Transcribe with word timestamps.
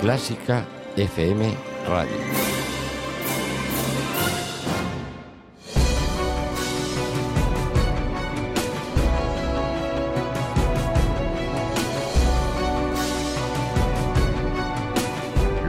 Clásica 0.00 0.64
FM 0.96 1.54
Radio. 1.86 2.16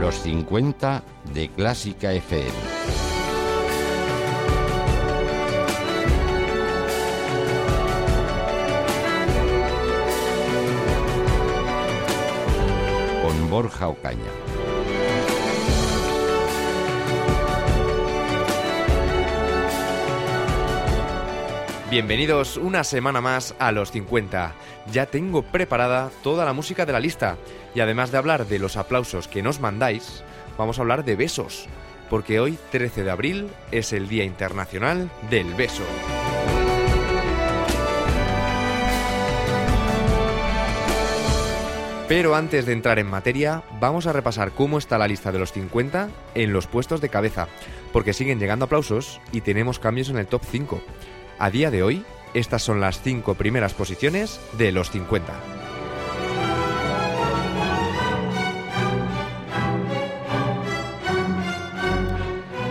Los 0.00 0.14
50 0.14 1.02
de 1.34 1.50
Clásica 1.50 2.12
FM. 2.14 2.91
Borja 13.52 13.86
Ocaña. 13.86 14.32
Bienvenidos 21.90 22.56
una 22.56 22.82
semana 22.82 23.20
más 23.20 23.54
a 23.58 23.70
los 23.72 23.90
50. 23.90 24.54
Ya 24.90 25.04
tengo 25.04 25.42
preparada 25.42 26.10
toda 26.22 26.46
la 26.46 26.54
música 26.54 26.86
de 26.86 26.94
la 26.94 27.00
lista 27.00 27.36
y 27.74 27.80
además 27.80 28.10
de 28.10 28.16
hablar 28.16 28.46
de 28.46 28.58
los 28.58 28.78
aplausos 28.78 29.28
que 29.28 29.42
nos 29.42 29.60
mandáis, 29.60 30.24
vamos 30.56 30.78
a 30.78 30.80
hablar 30.80 31.04
de 31.04 31.16
besos, 31.16 31.66
porque 32.08 32.40
hoy 32.40 32.58
13 32.70 33.04
de 33.04 33.10
abril 33.10 33.50
es 33.70 33.92
el 33.92 34.08
Día 34.08 34.24
Internacional 34.24 35.10
del 35.28 35.52
Beso. 35.52 35.84
Pero 42.14 42.34
antes 42.34 42.66
de 42.66 42.74
entrar 42.74 42.98
en 42.98 43.06
materia, 43.06 43.62
vamos 43.80 44.06
a 44.06 44.12
repasar 44.12 44.52
cómo 44.52 44.76
está 44.76 44.98
la 44.98 45.08
lista 45.08 45.32
de 45.32 45.38
los 45.38 45.50
50 45.52 46.10
en 46.34 46.52
los 46.52 46.66
puestos 46.66 47.00
de 47.00 47.08
cabeza, 47.08 47.48
porque 47.90 48.12
siguen 48.12 48.38
llegando 48.38 48.66
aplausos 48.66 49.18
y 49.32 49.40
tenemos 49.40 49.78
cambios 49.78 50.10
en 50.10 50.18
el 50.18 50.26
top 50.26 50.42
5. 50.44 50.82
A 51.38 51.48
día 51.48 51.70
de 51.70 51.82
hoy, 51.82 52.04
estas 52.34 52.62
son 52.62 52.82
las 52.82 53.00
5 53.00 53.32
primeras 53.36 53.72
posiciones 53.72 54.38
de 54.58 54.72
los 54.72 54.90
50. 54.90 55.32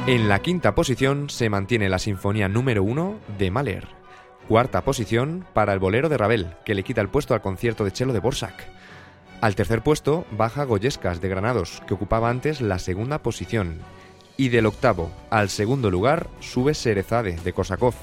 En 0.06 0.30
la 0.30 0.38
quinta 0.38 0.76
posición 0.76 1.32
se 1.32 1.50
mantiene 1.50 1.90
la 1.90 1.98
sinfonía 1.98 2.48
número 2.48 2.84
1 2.84 3.20
de 3.40 3.50
Mahler. 3.50 3.88
Cuarta 4.48 4.84
posición 4.84 5.48
para 5.56 5.74
el 5.74 5.80
bolero 5.80 6.10
de 6.10 6.18
Ravel, 6.18 6.54
que 6.64 6.76
le 6.76 6.84
quita 6.84 7.02
el 7.02 7.10
puesto 7.10 7.34
al 7.34 7.42
concierto 7.42 7.84
de 7.84 7.90
cello 7.90 8.14
de 8.14 8.20
Borsak. 8.20 8.81
Al 9.42 9.56
tercer 9.56 9.82
puesto 9.82 10.28
baja 10.30 10.64
Goyescas 10.66 11.20
de 11.20 11.28
Granados, 11.28 11.82
que 11.88 11.96
ocupaba 11.96 12.30
antes 12.30 12.62
la 12.62 12.78
segunda 12.78 13.24
posición. 13.24 13.80
Y 14.38 14.50
del 14.50 14.68
octavo 14.68 15.12
al 15.32 15.50
segundo 15.50 15.90
lugar 15.90 16.30
sube 16.40 16.76
Serezade 16.76 17.38
de 17.44 17.52
Kosakov, 17.52 17.96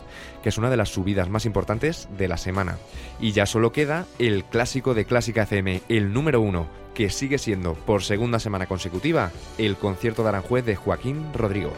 que 0.43 0.49
es 0.49 0.59
una 0.59 0.69
de 0.69 0.77
las 0.77 0.89
subidas 0.89 1.29
más 1.29 1.47
importantes 1.47 2.09
de 2.19 2.27
la 2.27 2.39
semana. 2.39 2.77
Y 3.21 3.33
ya 3.33 3.47
solo 3.47 3.71
queda 3.71 4.07
el 4.19 4.45
clásico 4.45 4.95
de 4.95 5.05
Clásica 5.05 5.45
FM, 5.45 5.83
el 5.89 6.13
número 6.13 6.41
uno, 6.41 6.67
que 6.93 7.09
sigue 7.09 7.39
siendo 7.39 7.75
por 7.75 8.03
segunda 8.03 8.41
semana 8.41 8.67
consecutiva 8.67 9.31
el 9.59 9.77
concierto 9.77 10.25
de 10.25 10.31
Aranjuez 10.31 10.65
de 10.65 10.75
Joaquín 10.75 11.25
Rodrigo. 11.35 11.73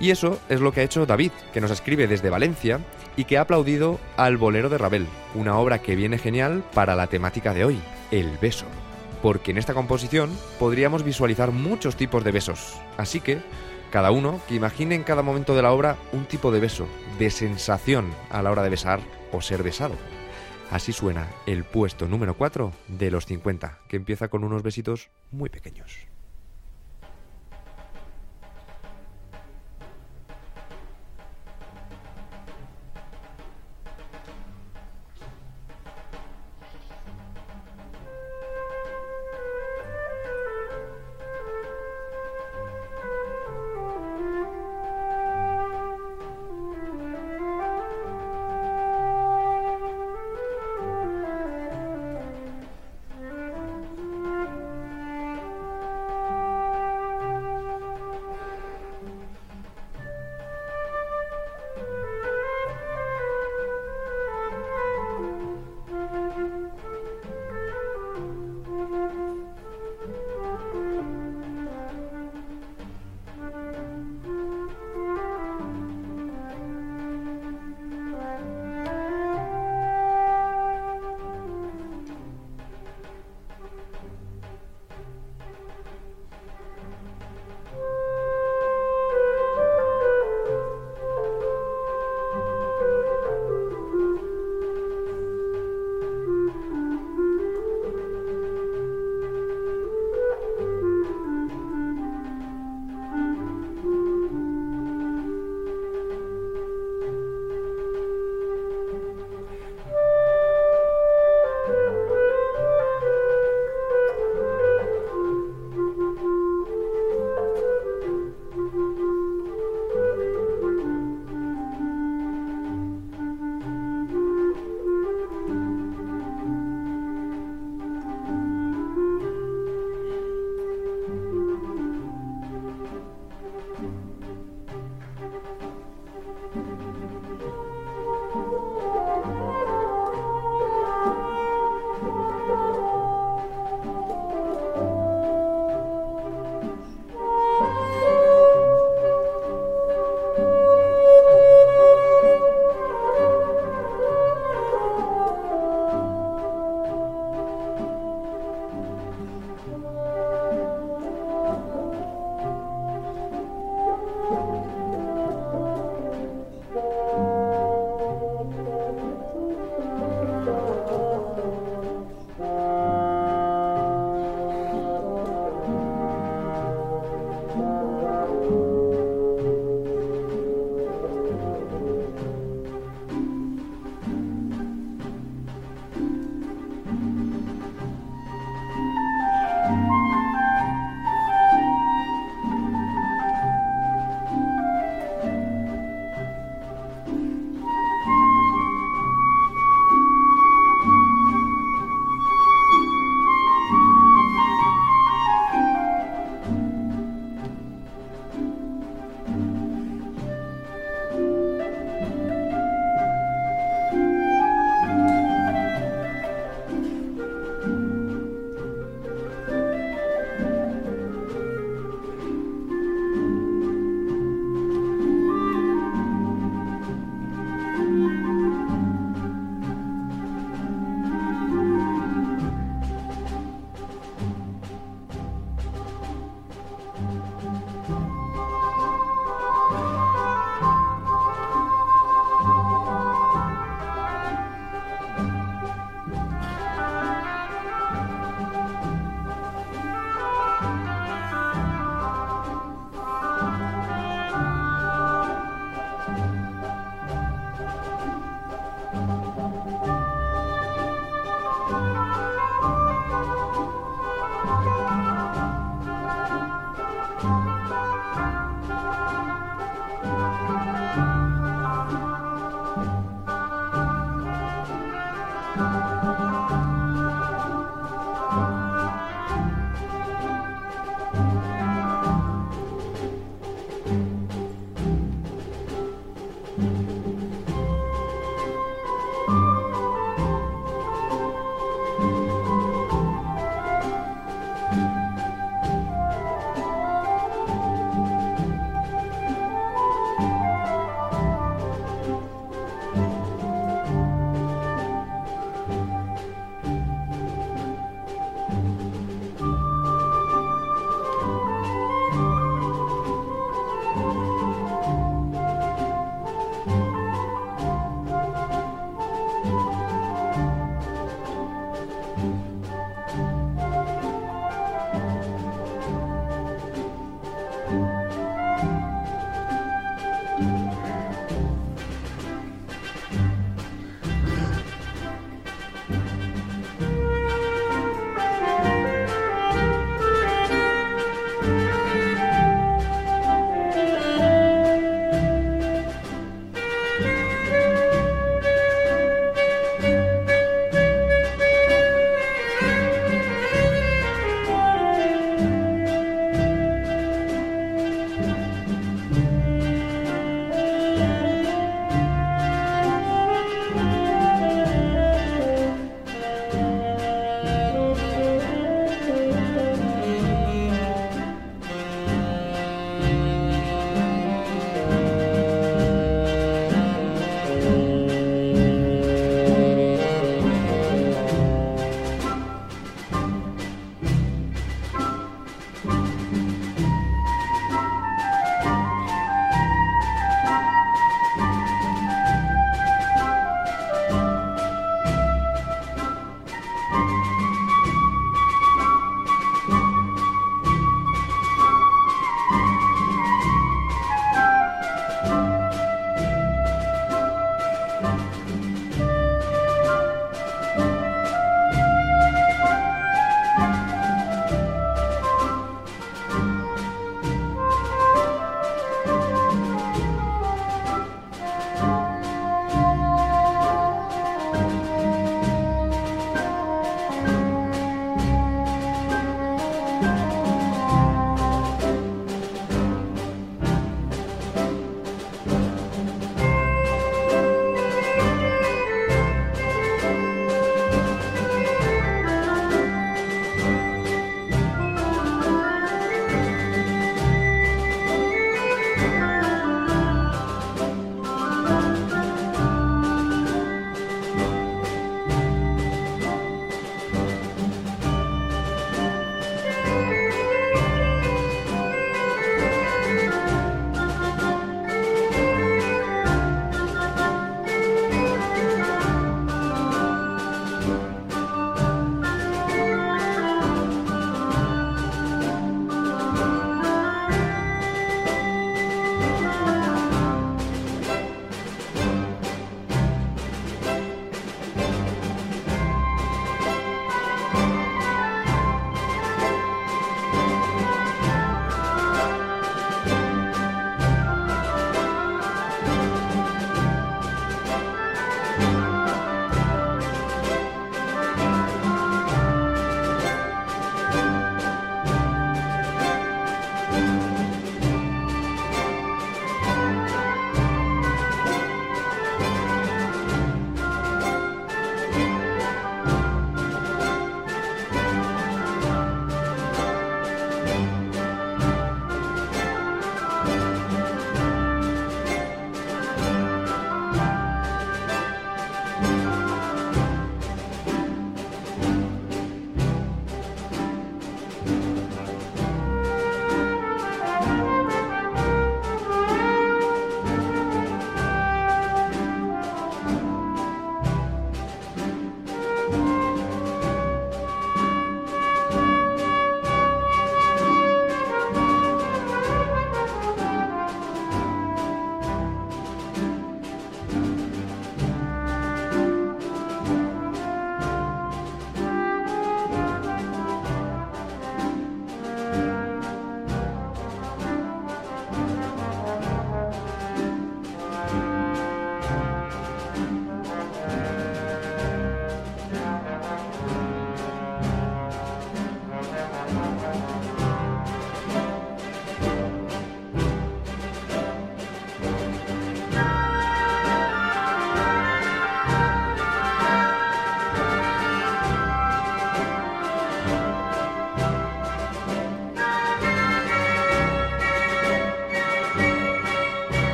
Y 0.00 0.12
eso 0.12 0.40
es 0.48 0.62
lo 0.62 0.72
que 0.72 0.80
ha 0.80 0.84
hecho 0.84 1.04
David, 1.04 1.32
que 1.52 1.60
nos 1.60 1.70
escribe 1.70 2.06
desde 2.06 2.30
Valencia 2.30 2.80
y 3.18 3.24
que 3.24 3.36
ha 3.36 3.42
aplaudido 3.42 4.00
al 4.16 4.38
Bolero 4.38 4.70
de 4.70 4.78
Ravel, 4.78 5.06
una 5.34 5.58
obra 5.58 5.82
que 5.82 5.94
viene 5.94 6.16
genial 6.16 6.64
para 6.72 6.94
la 6.94 7.08
temática 7.08 7.52
de 7.52 7.66
hoy, 7.66 7.78
el 8.10 8.38
beso. 8.38 8.64
Porque 9.20 9.50
en 9.50 9.58
esta 9.58 9.74
composición 9.74 10.30
podríamos 10.58 11.02
visualizar 11.02 11.50
muchos 11.50 11.96
tipos 11.96 12.24
de 12.24 12.32
besos, 12.32 12.80
así 12.96 13.20
que 13.20 13.42
cada 13.90 14.10
uno 14.10 14.40
que 14.48 14.54
imagine 14.54 14.94
en 14.94 15.02
cada 15.02 15.22
momento 15.22 15.54
de 15.54 15.62
la 15.62 15.72
obra 15.72 15.96
un 16.12 16.24
tipo 16.24 16.50
de 16.50 16.60
beso, 16.60 16.86
de 17.18 17.30
sensación 17.30 18.12
a 18.30 18.42
la 18.42 18.50
hora 18.50 18.62
de 18.62 18.70
besar 18.70 19.00
o 19.32 19.40
ser 19.40 19.62
besado. 19.62 19.94
Así 20.70 20.92
suena 20.92 21.28
el 21.46 21.64
puesto 21.64 22.08
número 22.08 22.36
4 22.36 22.72
de 22.88 23.10
los 23.10 23.26
50, 23.26 23.78
que 23.88 23.96
empieza 23.96 24.28
con 24.28 24.44
unos 24.44 24.62
besitos 24.62 25.08
muy 25.30 25.48
pequeños. 25.48 26.08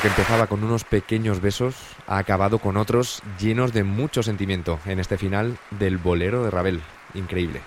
Que 0.00 0.08
empezaba 0.08 0.46
con 0.46 0.64
unos 0.64 0.84
pequeños 0.84 1.40
besos 1.40 1.74
ha 2.06 2.16
acabado 2.16 2.58
con 2.58 2.78
otros 2.78 3.22
llenos 3.38 3.74
de 3.74 3.84
mucho 3.84 4.22
sentimiento 4.22 4.80
en 4.86 4.98
este 4.98 5.18
final 5.18 5.58
del 5.72 5.98
bolero 5.98 6.42
de 6.42 6.50
Ravel. 6.50 6.80
Increíble. 7.12 7.60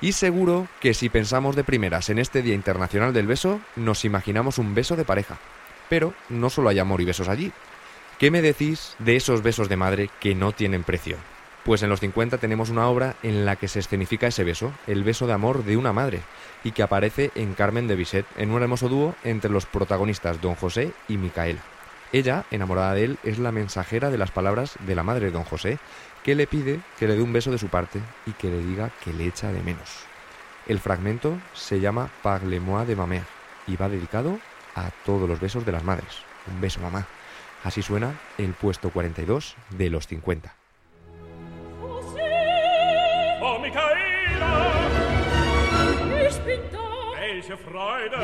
Y 0.00 0.12
seguro 0.12 0.66
que 0.80 0.94
si 0.94 1.08
pensamos 1.08 1.54
de 1.54 1.62
primeras 1.62 2.10
en 2.10 2.18
este 2.18 2.42
Día 2.42 2.54
Internacional 2.54 3.12
del 3.12 3.28
Beso, 3.28 3.60
nos 3.76 4.04
imaginamos 4.04 4.58
un 4.58 4.74
beso 4.74 4.96
de 4.96 5.04
pareja. 5.04 5.38
Pero 5.88 6.12
no 6.28 6.50
solo 6.50 6.70
hay 6.70 6.80
amor 6.80 7.02
y 7.02 7.04
besos 7.04 7.28
allí. 7.28 7.52
¿Qué 8.18 8.30
me 8.32 8.42
decís 8.42 8.96
de 8.98 9.16
esos 9.16 9.42
besos 9.42 9.68
de 9.68 9.76
madre 9.76 10.10
que 10.18 10.34
no 10.34 10.50
tienen 10.52 10.82
precio? 10.82 11.18
Pues 11.64 11.82
en 11.82 11.90
los 11.90 12.00
50 12.00 12.38
tenemos 12.38 12.70
una 12.70 12.88
obra 12.88 13.16
en 13.22 13.44
la 13.44 13.56
que 13.56 13.68
se 13.68 13.80
escenifica 13.80 14.26
ese 14.26 14.44
beso, 14.44 14.72
el 14.86 15.04
beso 15.04 15.26
de 15.26 15.34
amor 15.34 15.64
de 15.64 15.76
una 15.76 15.92
madre, 15.92 16.22
y 16.64 16.72
que 16.72 16.82
aparece 16.82 17.30
en 17.34 17.54
Carmen 17.54 17.86
de 17.86 17.96
Bizet, 17.96 18.24
en 18.36 18.50
un 18.50 18.62
hermoso 18.62 18.88
dúo 18.88 19.14
entre 19.24 19.50
los 19.50 19.66
protagonistas 19.66 20.40
Don 20.40 20.54
José 20.54 20.92
y 21.06 21.18
Micaela. 21.18 21.60
Ella, 22.12 22.44
enamorada 22.50 22.94
de 22.94 23.04
él, 23.04 23.18
es 23.24 23.38
la 23.38 23.52
mensajera 23.52 24.10
de 24.10 24.18
las 24.18 24.30
palabras 24.30 24.74
de 24.86 24.94
la 24.94 25.02
madre 25.02 25.26
de 25.26 25.32
Don 25.32 25.44
José, 25.44 25.78
que 26.24 26.34
le 26.34 26.46
pide 26.46 26.80
que 26.98 27.06
le 27.06 27.14
dé 27.14 27.22
un 27.22 27.32
beso 27.32 27.50
de 27.50 27.58
su 27.58 27.68
parte 27.68 28.00
y 28.26 28.32
que 28.32 28.48
le 28.48 28.64
diga 28.64 28.90
que 29.04 29.12
le 29.12 29.26
echa 29.26 29.52
de 29.52 29.62
menos. 29.62 30.06
El 30.66 30.80
fragmento 30.80 31.38
se 31.52 31.78
llama 31.78 32.10
Parle-moi 32.22 32.86
de 32.86 32.96
ma 32.96 33.06
y 33.66 33.76
va 33.76 33.88
dedicado 33.88 34.38
a 34.74 34.90
todos 35.04 35.28
los 35.28 35.40
besos 35.40 35.64
de 35.64 35.72
las 35.72 35.84
madres. 35.84 36.22
Un 36.50 36.60
beso, 36.60 36.80
mamá. 36.80 37.06
Así 37.64 37.82
suena 37.82 38.18
el 38.38 38.54
puesto 38.54 38.90
42 38.90 39.56
de 39.70 39.90
los 39.90 40.06
50. 40.06 40.59
Ich 46.28 46.38
bin 46.40 46.60
da. 46.72 47.20
Welche 47.20 47.56
Freude! 47.56 48.18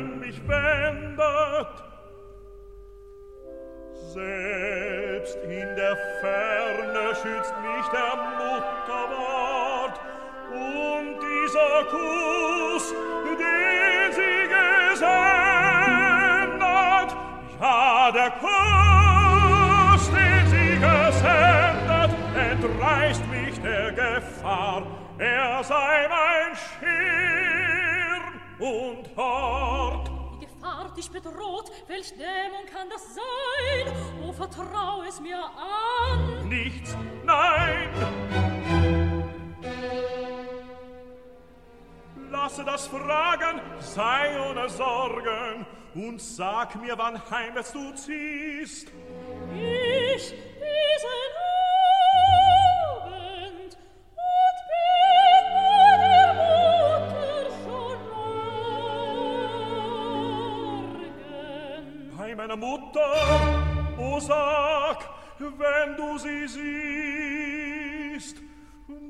Gegen 0.00 0.18
mich 0.20 0.40
wendet? 0.48 1.68
Selbst 4.12 5.36
in 5.44 5.76
der 5.76 5.96
Ferne 6.20 7.14
schützt 7.14 7.54
mich 7.62 7.86
der 7.92 8.16
Mutterwort 8.38 10.00
und 10.52 11.16
dieser 11.20 11.84
Kuss, 11.90 12.94
den 13.38 14.12
sie 14.12 14.42
gesendet. 14.56 15.10
Ja, 17.60 18.10
der 18.12 18.30
Kuss, 18.40 20.10
den 20.10 20.46
sie 20.48 20.74
gesendet, 20.78 22.10
entreißt 22.50 23.24
mich 23.28 23.60
der 23.60 23.92
Gefahr. 23.92 24.82
Er 25.18 25.62
sei 25.62 26.08
mein 26.08 26.56
Schirm 26.56 27.00
und 28.58 29.16
Hort. 29.16 29.69
Dich 31.00 31.10
bedroht, 31.10 31.72
welch 31.86 32.12
Dämon 32.12 32.66
kann 32.70 32.90
das 32.90 33.02
sein? 33.14 33.94
O, 34.22 34.32
vertrau 34.32 35.02
es 35.08 35.18
mir 35.18 35.38
an. 35.38 36.46
Nichts, 36.46 36.94
nein. 37.24 37.88
Lasse 42.30 42.64
das 42.66 42.86
Fragen, 42.86 43.62
sei 43.78 44.38
ohne 44.46 44.68
Sorgen 44.68 45.64
und 45.94 46.20
sag 46.20 46.78
mir, 46.78 46.98
wann 46.98 47.18
heimwärts 47.30 47.72
du 47.72 47.94
ziehst. 47.94 48.88
Ich 49.54 50.34
diesen 50.34 51.39
meiner 62.50 62.56
Mutter, 62.56 63.12
o 63.96 64.18
sag, 64.18 65.08
wenn 65.38 65.96
du 65.96 66.18
sie 66.18 66.48
siehst, 66.48 68.36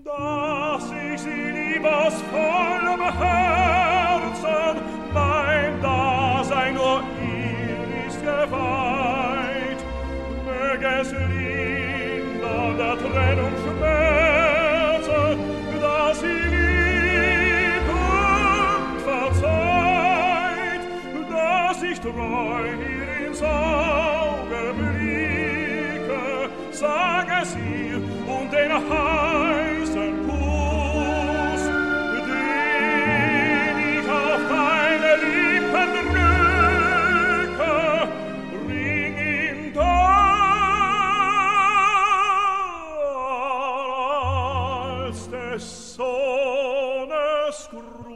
dass 0.04 0.92
ich 0.92 1.20
sie 1.20 1.50
lieb 1.50 1.84
aus 1.84 2.14
vollem 2.30 3.00
Herzen, 3.00 4.82
mein 5.14 5.80
Dasein 5.80 6.74
nur 6.74 7.02
ihr 7.22 8.06
ist 8.06 8.20
geweiht. 8.20 9.80
Möge 10.44 10.86
es 11.00 11.12
lindern 11.12 12.76
der 12.76 12.98
Trennung 12.98 13.52
Schmerzen, 13.62 15.38
dass 15.80 16.20
sie 16.20 16.26
lieb 16.26 17.86
und 17.88 19.00
verzeiht, 19.00 20.82
dass 21.30 21.82
ich 21.82 22.00
treu 22.00 22.99
ins 23.40 23.42
Auge 23.42 24.74
blicke, 24.74 26.50
sag 26.72 27.26
es 27.42 27.56
ihr 27.56 27.96
und 27.96 28.02
um 28.28 28.50
den 28.50 28.72
heißen 28.72 30.12
Kuss, 30.26 31.64
den 32.26 33.78
ich 33.98 34.08
auf 34.08 34.42
deine 34.48 35.12
Lippen 35.24 35.90
drücke, 37.56 37.76
bring 38.66 39.14
ihn 39.16 39.58
da, 39.74 39.88
als 45.06 45.20
des 45.30 45.94
Sohnes 45.94 47.56
Grund. 47.70 48.09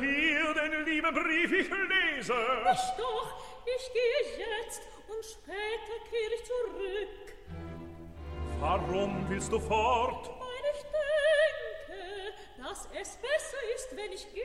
Während 0.00 0.58
hier 0.58 0.70
den 0.70 0.84
lieben 0.84 1.14
Brief 1.14 1.52
ich 1.52 1.70
lese. 1.70 2.34
Nicht 2.64 2.98
doch, 2.98 3.44
ich 3.64 3.92
gehe 3.92 4.46
jetzt 4.46 4.82
und 5.08 5.24
später 5.24 5.96
kehre 6.10 6.34
ich 6.34 6.44
zurück. 6.44 7.26
Warum 8.60 9.28
willst 9.28 9.52
du 9.52 9.58
fort? 9.58 10.28
Weil 10.28 10.64
ich 10.72 10.82
denke, 11.88 12.34
dass 12.58 12.88
es 13.00 13.16
besser 13.16 13.62
ist, 13.74 13.96
wenn 13.96 14.12
ich 14.12 14.32
gehe. 14.32 14.44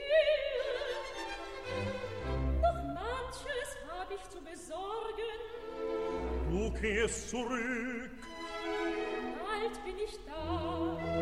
Noch 2.61 2.83
manches 2.93 3.77
habe 3.87 4.13
ich 4.15 4.29
zu 4.29 4.41
besorgen. 4.41 5.39
Du 6.49 6.73
kehrst 6.79 7.29
zurück. 7.29 8.09
Bald 9.43 9.85
bin 9.85 9.97
ich 10.03 10.17
da. 10.25 11.16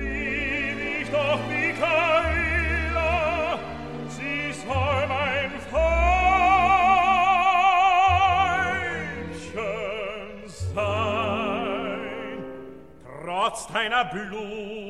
Lieb 0.00 0.78
ich 1.02 1.08
doch 1.10 1.40
Michaela, 1.46 3.12
sie 4.08 4.52
soll 4.64 5.00
mein 5.08 5.52
Weibchen 5.72 6.48
sein. 10.74 12.38
Trotz 13.22 13.58
deiner 13.66 14.04
Blumen, 14.06 14.87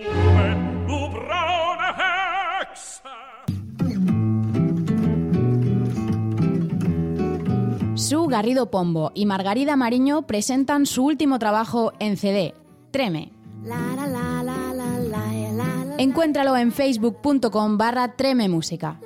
Garrido 8.29 8.71
Pombo 8.71 9.11
y 9.15 9.27
Margarida 9.27 9.77
Mariño 9.77 10.23
presentan 10.23 10.87
su 10.87 11.05
último 11.05 11.39
trabajo 11.39 11.93
en 11.99 12.17
CD, 12.17 12.55
Treme. 12.91 13.33
Encuéntralo 15.99 16.57
en 16.57 16.73
facebook.com 16.73 17.77
barra 17.77 18.15
Treme 18.17 18.49
Música. 18.49 19.01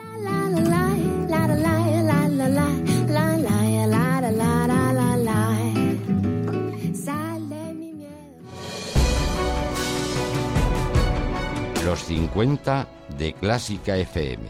Los 11.85 12.01
50 12.05 12.89
de 13.19 13.33
Clásica 13.35 13.97
FM 13.97 14.45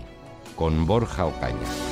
con 0.54 0.86
Borja 0.86 1.26
Ocaña. 1.26 1.91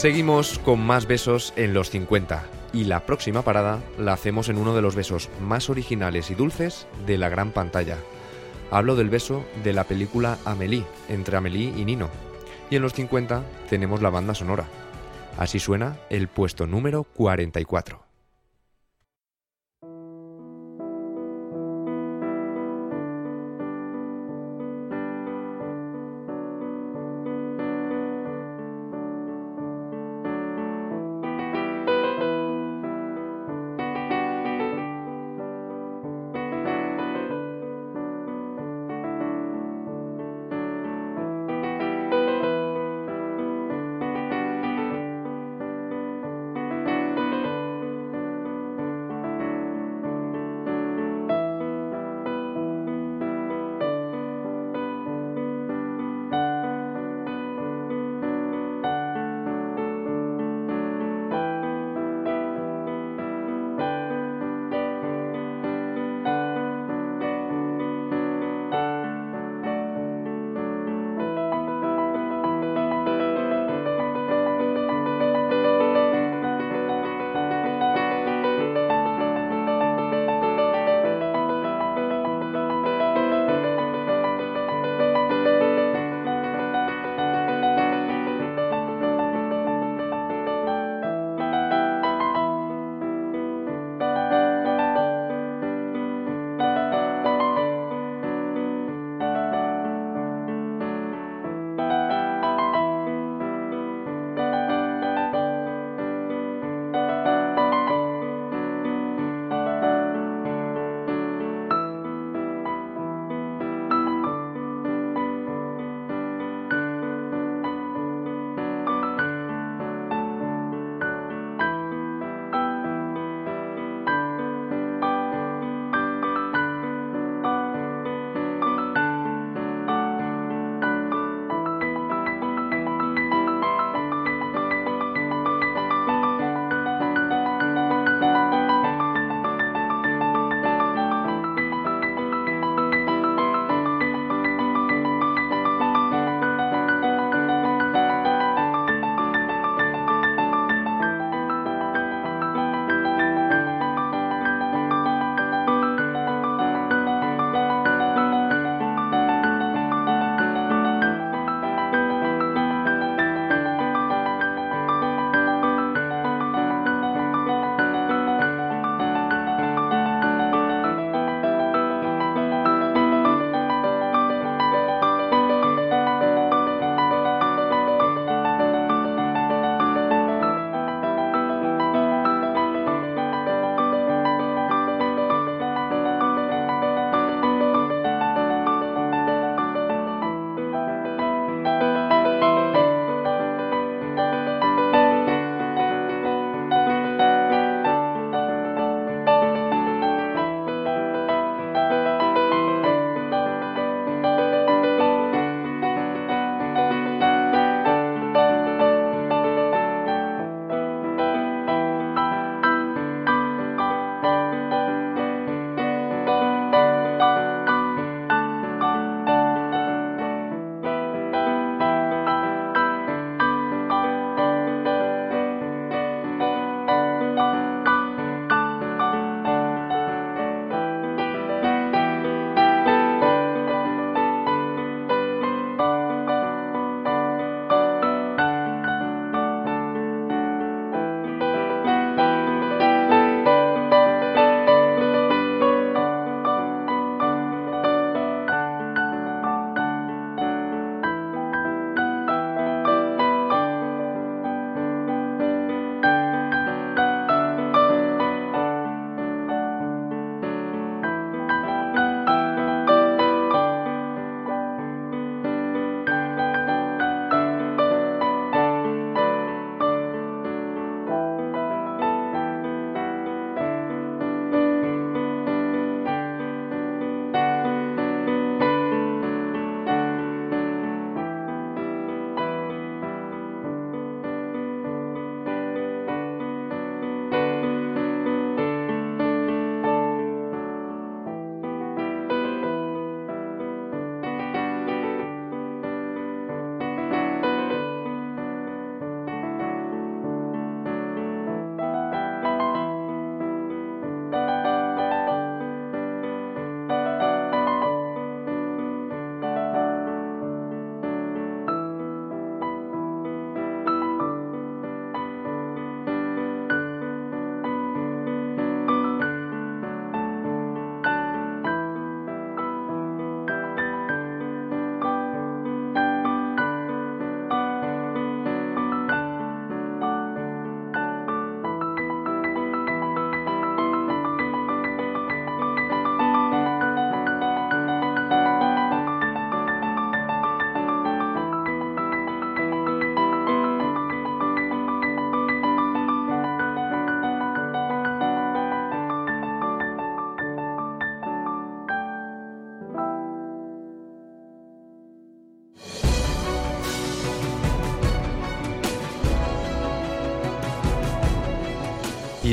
Seguimos 0.00 0.58
con 0.58 0.80
más 0.80 1.06
besos 1.06 1.52
en 1.56 1.74
los 1.74 1.90
50 1.90 2.42
y 2.72 2.84
la 2.84 3.04
próxima 3.04 3.42
parada 3.42 3.82
la 3.98 4.14
hacemos 4.14 4.48
en 4.48 4.56
uno 4.56 4.74
de 4.74 4.80
los 4.80 4.94
besos 4.94 5.28
más 5.42 5.68
originales 5.68 6.30
y 6.30 6.34
dulces 6.34 6.86
de 7.04 7.18
la 7.18 7.28
gran 7.28 7.50
pantalla. 7.50 7.98
Hablo 8.70 8.96
del 8.96 9.10
beso 9.10 9.44
de 9.62 9.74
la 9.74 9.84
película 9.84 10.38
Amélie, 10.46 10.86
entre 11.10 11.36
Amélie 11.36 11.74
y 11.76 11.84
Nino. 11.84 12.08
Y 12.70 12.76
en 12.76 12.82
los 12.82 12.94
50 12.94 13.44
tenemos 13.68 14.00
la 14.00 14.08
banda 14.08 14.34
sonora. 14.34 14.64
Así 15.36 15.58
suena 15.58 15.98
el 16.08 16.28
puesto 16.28 16.66
número 16.66 17.04
44. 17.04 18.09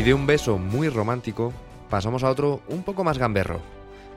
De 0.08 0.14
un 0.14 0.26
beso 0.26 0.58
muy 0.58 0.88
romántico 0.88 1.52
pasamos 1.90 2.24
a 2.24 2.30
otro 2.30 2.62
un 2.70 2.82
poco 2.84 3.04
más 3.04 3.18
gamberro. 3.18 3.60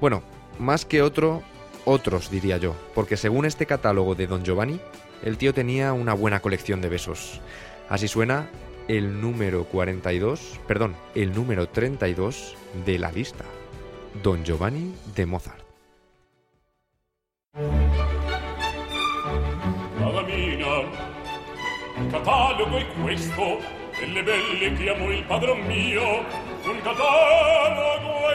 Bueno, 0.00 0.22
más 0.60 0.84
que 0.84 1.02
otro, 1.02 1.42
otros 1.84 2.30
diría 2.30 2.58
yo, 2.58 2.76
porque 2.94 3.16
según 3.16 3.44
este 3.44 3.66
catálogo 3.66 4.14
de 4.14 4.28
Don 4.28 4.44
Giovanni, 4.44 4.78
el 5.24 5.36
tío 5.36 5.52
tenía 5.52 5.92
una 5.92 6.14
buena 6.14 6.38
colección 6.38 6.80
de 6.80 6.90
besos. 6.90 7.40
Así 7.88 8.06
suena 8.06 8.48
el 8.86 9.20
número 9.20 9.64
42, 9.64 10.60
perdón, 10.68 10.94
el 11.16 11.34
número 11.34 11.68
32 11.68 12.54
de 12.86 12.98
la 13.00 13.10
lista. 13.10 13.44
Don 14.22 14.44
Giovanni 14.44 14.94
de 15.16 15.26
Mozart. 15.26 15.64
delle 24.00 24.22
belle 24.22 24.72
chiamò 24.74 25.10
il 25.10 25.22
padron 25.24 25.60
mio 25.60 26.24
un 26.64 26.80
catalogo 26.82 28.32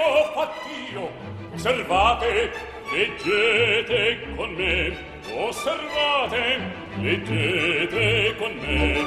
ho 0.00 0.30
fattio 0.32 1.10
osservate 1.52 2.52
leggete 2.92 4.20
con 4.34 4.50
me 4.52 4.96
osservate 5.34 6.86
leggete 7.00 8.34
con 8.38 8.52
me. 8.60 8.98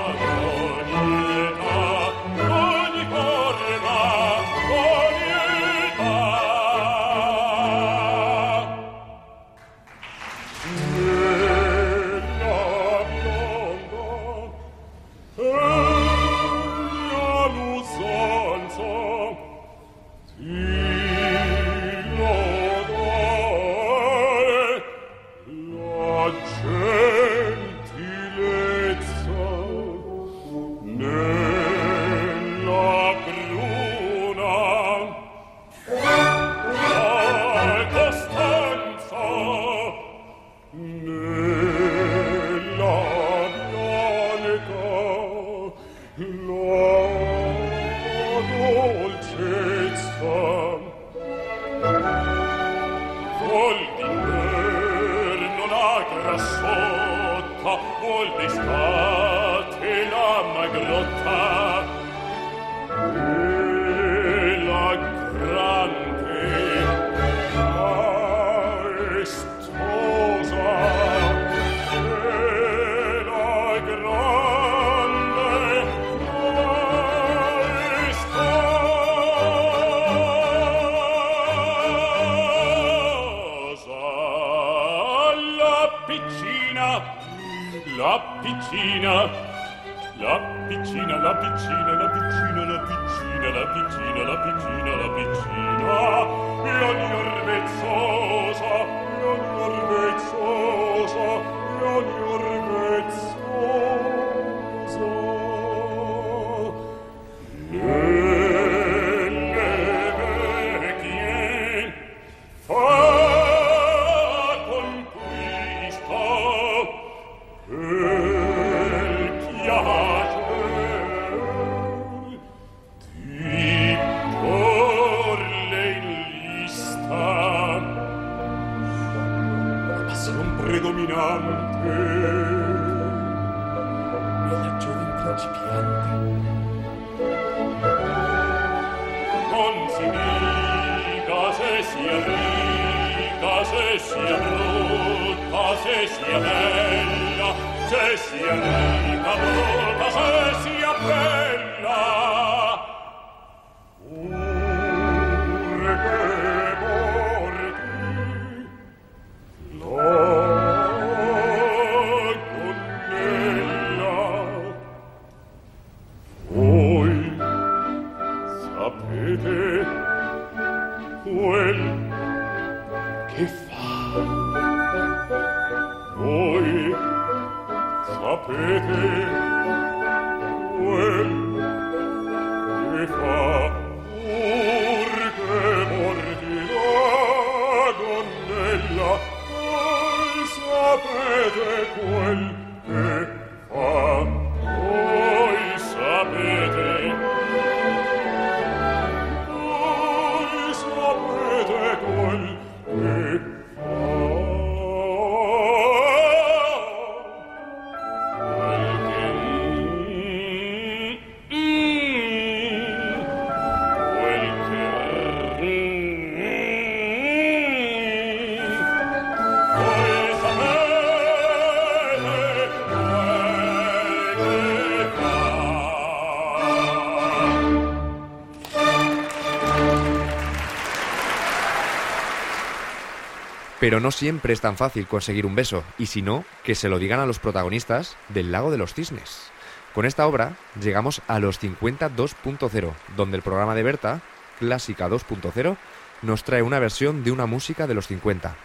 Pero 233.81 233.99
no 233.99 234.11
siempre 234.11 234.53
es 234.53 234.61
tan 234.61 234.77
fácil 234.77 235.07
conseguir 235.07 235.47
un 235.47 235.55
beso, 235.55 235.83
y 235.97 236.05
si 236.05 236.21
no, 236.21 236.45
que 236.63 236.75
se 236.75 236.87
lo 236.87 236.99
digan 236.99 237.19
a 237.19 237.25
los 237.25 237.39
protagonistas 237.39 238.15
del 238.29 238.51
Lago 238.51 238.69
de 238.69 238.77
los 238.77 238.93
Cisnes. 238.93 239.49
Con 239.95 240.05
esta 240.05 240.27
obra 240.27 240.53
llegamos 240.79 241.23
a 241.27 241.39
los 241.39 241.57
50 241.57 242.11
2.0, 242.11 242.93
donde 243.17 243.37
el 243.37 243.41
programa 243.41 243.73
de 243.73 243.81
Berta, 243.81 244.21
Clásica 244.59 245.09
2.0, 245.09 245.77
nos 246.21 246.43
trae 246.43 246.61
una 246.61 246.77
versión 246.77 247.23
de 247.23 247.31
una 247.31 247.47
música 247.47 247.87
de 247.87 247.95
los 247.95 248.05
50. 248.05 248.55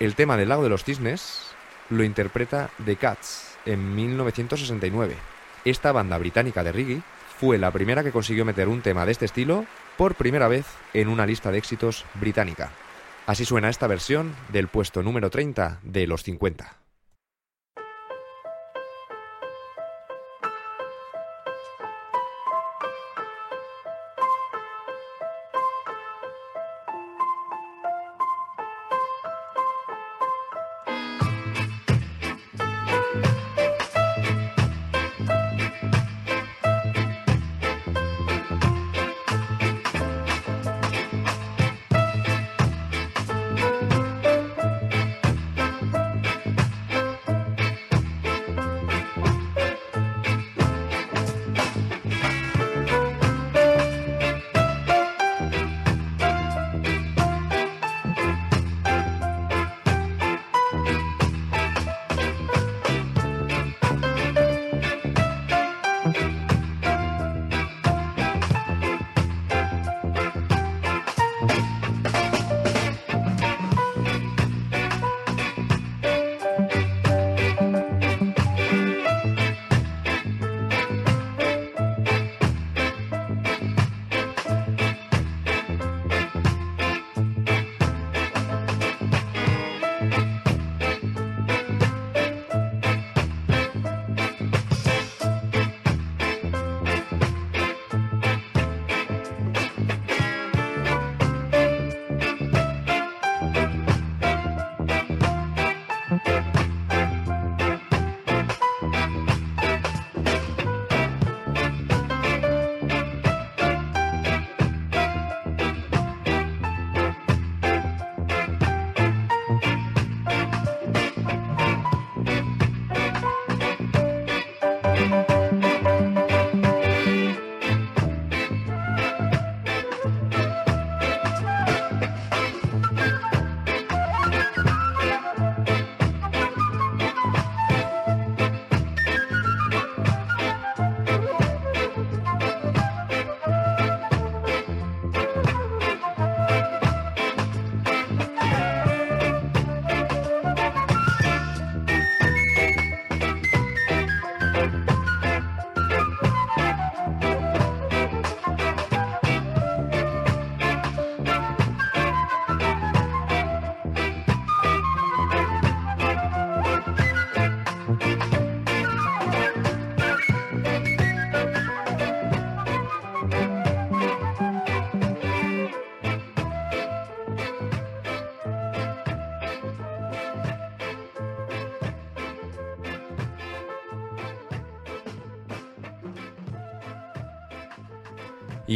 El 0.00 0.14
tema 0.14 0.38
del 0.38 0.48
Lago 0.48 0.62
de 0.62 0.70
los 0.70 0.84
Cisnes 0.84 1.54
lo 1.90 2.02
interpreta 2.02 2.70
The 2.82 2.96
Cats 2.96 3.58
en 3.66 3.94
1969. 3.94 5.16
Esta 5.66 5.92
banda 5.92 6.16
británica 6.16 6.64
de 6.64 6.72
reggae 6.72 7.02
fue 7.38 7.58
la 7.58 7.72
primera 7.72 8.02
que 8.02 8.10
consiguió 8.10 8.46
meter 8.46 8.68
un 8.68 8.80
tema 8.80 9.04
de 9.04 9.12
este 9.12 9.26
estilo 9.26 9.66
por 9.98 10.14
primera 10.14 10.48
vez 10.48 10.64
en 10.94 11.08
una 11.08 11.26
lista 11.26 11.50
de 11.50 11.58
éxitos 11.58 12.06
británica. 12.14 12.70
Así 13.26 13.44
suena 13.44 13.68
esta 13.68 13.88
versión 13.88 14.34
del 14.52 14.68
puesto 14.68 15.02
número 15.02 15.30
30 15.30 15.80
de 15.82 16.06
los 16.06 16.22
50. 16.22 16.85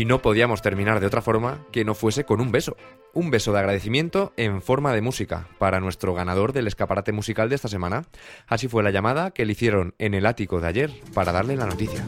Y 0.00 0.06
no 0.06 0.22
podíamos 0.22 0.62
terminar 0.62 0.98
de 0.98 1.06
otra 1.06 1.20
forma 1.20 1.66
que 1.72 1.84
no 1.84 1.94
fuese 1.94 2.24
con 2.24 2.40
un 2.40 2.50
beso. 2.50 2.74
Un 3.12 3.30
beso 3.30 3.52
de 3.52 3.58
agradecimiento 3.58 4.32
en 4.38 4.62
forma 4.62 4.94
de 4.94 5.02
música 5.02 5.48
para 5.58 5.78
nuestro 5.78 6.14
ganador 6.14 6.54
del 6.54 6.68
escaparate 6.68 7.12
musical 7.12 7.50
de 7.50 7.56
esta 7.56 7.68
semana. 7.68 8.06
Así 8.46 8.66
fue 8.66 8.82
la 8.82 8.92
llamada 8.92 9.32
que 9.32 9.44
le 9.44 9.52
hicieron 9.52 9.94
en 9.98 10.14
el 10.14 10.24
ático 10.24 10.58
de 10.58 10.68
ayer 10.68 10.90
para 11.12 11.32
darle 11.32 11.54
la 11.54 11.66
noticia. 11.66 12.02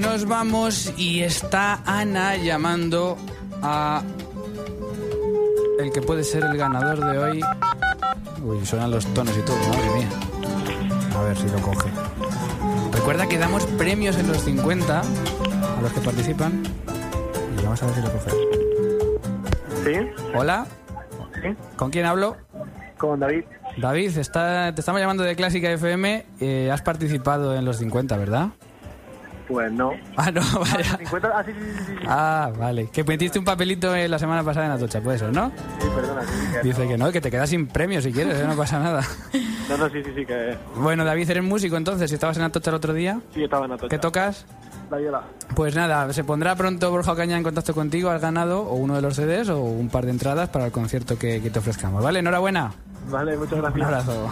Nos 0.00 0.26
vamos 0.26 0.92
y 0.98 1.22
está 1.22 1.82
Ana 1.86 2.36
llamando 2.36 3.16
a 3.62 4.02
el 5.78 5.92
que 5.92 6.02
puede 6.02 6.24
ser 6.24 6.44
el 6.44 6.58
ganador 6.58 7.10
de 7.10 7.18
hoy. 7.18 7.40
Uy, 8.42 8.66
suenan 8.66 8.90
los 8.90 9.06
tonos 9.14 9.34
y 9.34 9.40
todo, 9.40 9.56
madre 9.56 9.94
mía. 9.94 10.10
A 11.16 11.22
ver 11.22 11.38
si 11.38 11.46
lo 11.48 11.58
coge. 11.62 11.88
Recuerda 12.92 13.26
que 13.30 13.38
damos 13.38 13.64
premios 13.78 14.18
en 14.18 14.28
los 14.28 14.42
50 14.42 15.00
a 15.82 15.86
los 15.86 15.92
que 15.94 16.00
participan 16.00 16.62
y 17.58 17.64
vamos 17.64 17.82
a 17.82 17.86
ver 17.86 17.94
si 17.96 18.00
lo 18.02 18.12
coge. 18.12 18.30
¿Sí? 19.84 20.22
Hola, 20.34 20.66
¿Sí? 21.42 21.56
¿con 21.76 21.90
quién 21.90 22.06
hablo? 22.06 22.36
Con 22.98 23.18
David. 23.18 23.44
David, 23.78 24.16
está, 24.16 24.72
te 24.74 24.80
estamos 24.80 25.00
llamando 25.00 25.24
de 25.24 25.34
Clásica 25.34 25.70
FM. 25.72 26.24
eh, 26.40 26.70
has 26.70 26.82
participado 26.82 27.56
en 27.56 27.64
los 27.64 27.78
50, 27.78 28.16
¿verdad? 28.16 28.48
Pues 29.48 29.72
no. 29.72 29.92
Ah, 30.16 30.30
no, 30.30 30.40
vaya. 30.60 30.98
50, 30.98 31.32
ah, 31.34 31.42
sí, 31.44 31.52
sí, 31.52 31.58
sí, 31.60 31.74
sí, 31.78 31.92
sí. 31.98 32.04
Ah, 32.06 32.52
vale. 32.56 32.88
Que 32.92 33.02
metiste 33.02 33.40
un 33.40 33.44
papelito 33.44 33.92
eh, 33.94 34.08
la 34.08 34.20
semana 34.20 34.44
pasada 34.44 34.66
en 34.66 34.72
Atocha, 34.72 35.00
puede 35.00 35.18
ser, 35.18 35.32
¿no? 35.32 35.50
Sí, 35.80 35.88
perdona, 35.94 36.22
que 36.52 36.68
Dice 36.68 36.86
que 36.86 36.96
no, 36.96 37.10
que 37.10 37.20
te 37.20 37.30
quedas 37.30 37.50
sin 37.50 37.66
premio 37.66 38.00
si 38.00 38.12
quieres, 38.12 38.38
eh, 38.38 38.44
no 38.46 38.54
pasa 38.56 38.78
nada. 38.78 39.02
No, 39.68 39.78
no, 39.78 39.88
sí, 39.88 40.02
sí, 40.04 40.10
sí, 40.14 40.26
que 40.26 40.58
Bueno, 40.74 41.02
David, 41.04 41.30
eres 41.30 41.42
músico 41.42 41.76
entonces, 41.76 42.10
si 42.10 42.14
estabas 42.14 42.36
en 42.36 42.42
Atocha 42.42 42.68
el 42.70 42.76
otro 42.76 42.92
día, 42.92 43.20
sí 43.32 43.42
estaba 43.44 43.64
en 43.64 43.72
Atocha. 43.72 43.88
¿qué 43.88 43.98
tocas? 43.98 44.44
Pues 45.54 45.74
nada, 45.74 46.12
se 46.12 46.24
pondrá 46.24 46.54
pronto 46.56 46.90
Borja 46.90 47.12
Ocaña 47.12 47.36
en 47.36 47.42
contacto 47.42 47.74
contigo, 47.74 48.10
has 48.10 48.20
ganado 48.20 48.60
o 48.62 48.74
uno 48.74 48.94
de 48.96 49.02
los 49.02 49.16
CDs 49.16 49.48
o 49.50 49.60
un 49.60 49.88
par 49.88 50.04
de 50.04 50.10
entradas 50.12 50.48
para 50.48 50.66
el 50.66 50.72
concierto 50.72 51.18
que, 51.18 51.40
que 51.42 51.50
te 51.50 51.58
ofrezcamos. 51.58 52.02
¿Vale? 52.02 52.18
Enhorabuena. 52.20 52.72
Vale, 53.10 53.36
muchas 53.36 53.54
Un 53.54 53.60
gracias. 53.62 53.86
abrazo. 53.86 54.28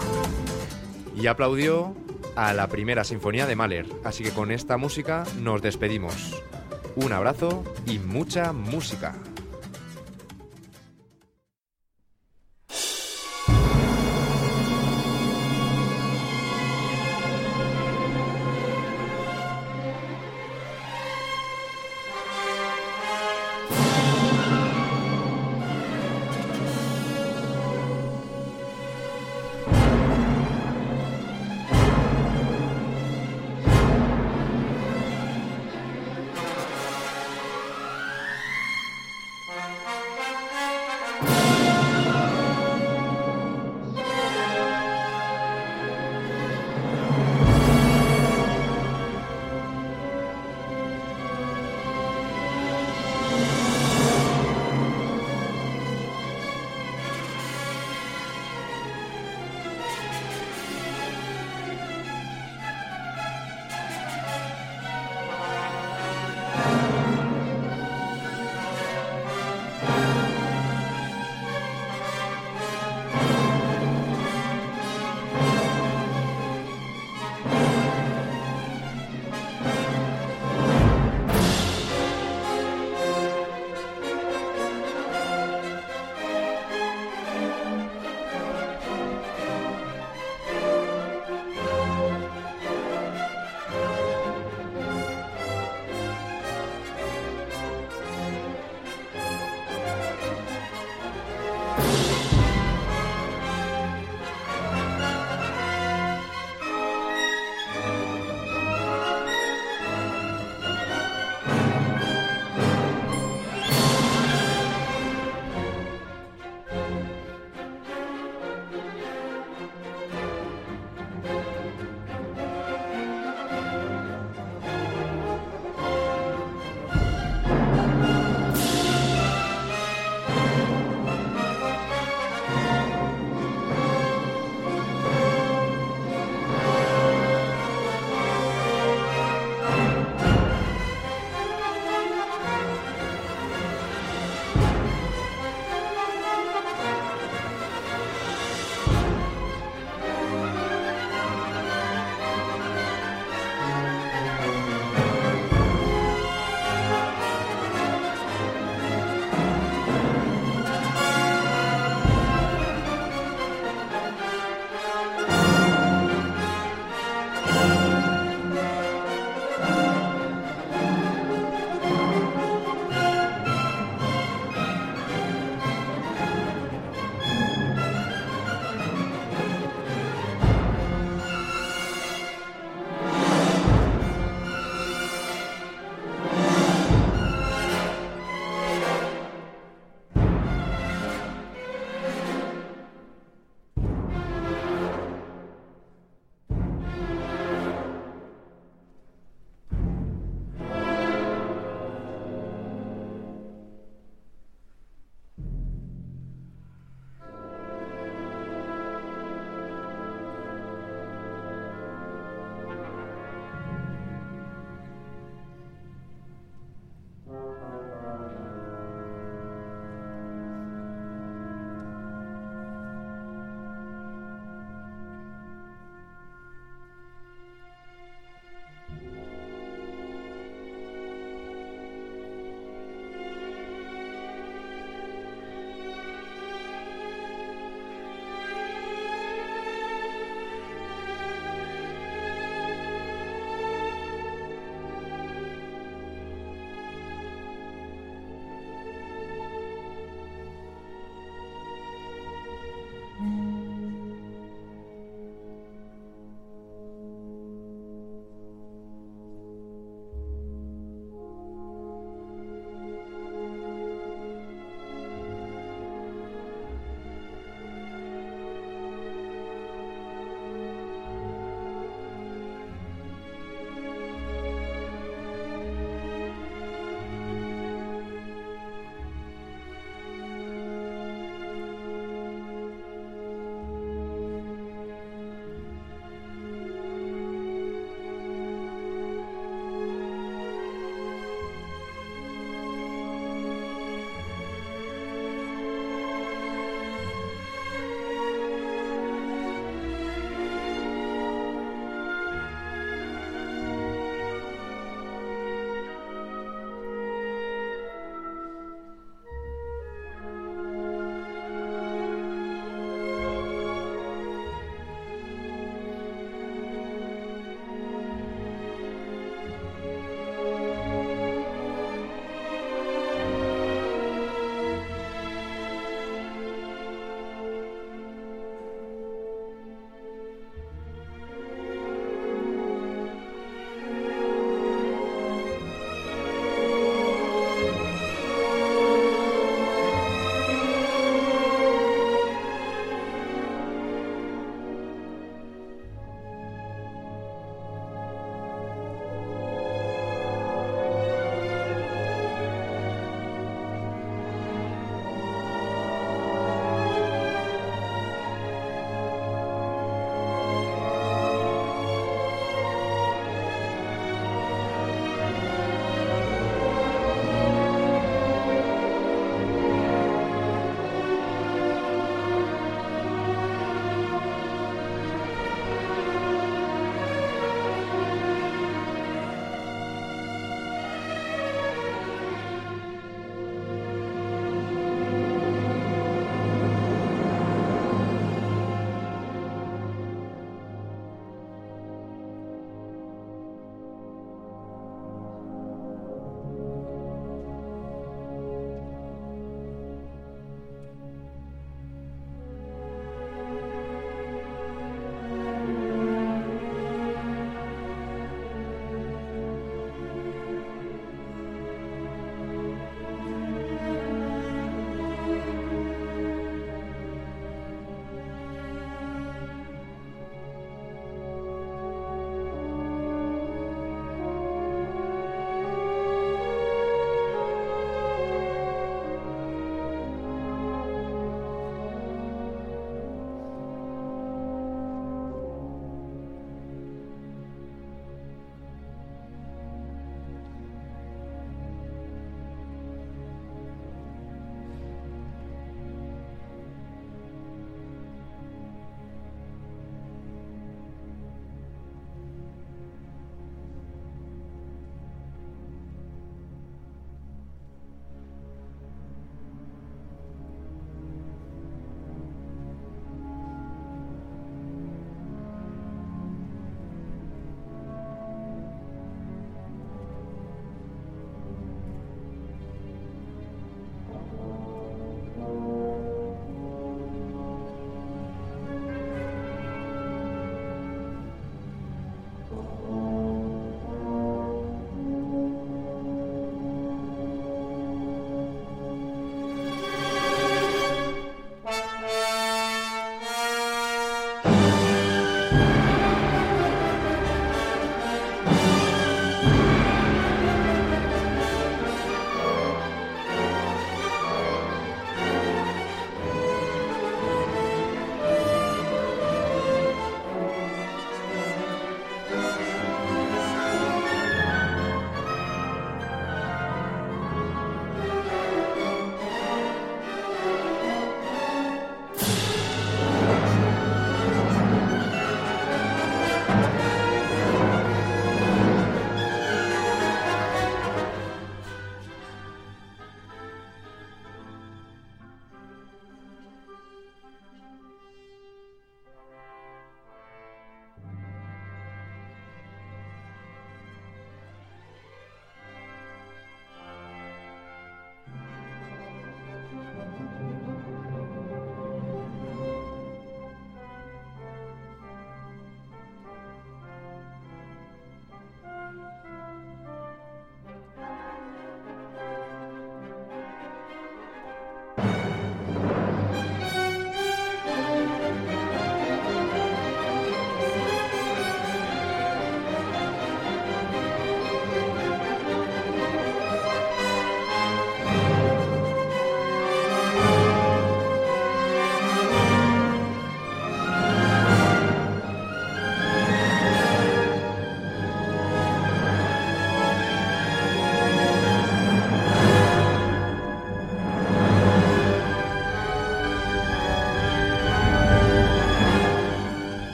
Y 1.16 1.26
aplaudió 1.26 1.94
a 2.36 2.52
la 2.54 2.68
primera 2.68 3.04
sinfonía 3.04 3.46
de 3.46 3.56
Mahler. 3.56 3.86
Así 4.04 4.22
que 4.22 4.30
con 4.30 4.50
esta 4.50 4.76
música 4.76 5.24
nos 5.40 5.60
despedimos. 5.62 6.40
Un 6.96 7.12
abrazo 7.12 7.64
y 7.86 7.98
mucha 7.98 8.52
música. 8.52 9.14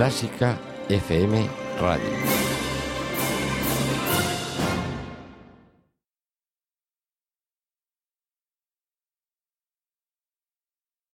Clásica 0.00 0.56
FM 0.88 1.46
Radio. 1.78 2.59